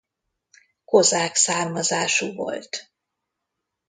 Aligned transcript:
Kozák 0.85 1.35
származású 1.35 2.33
volt. 2.35 2.91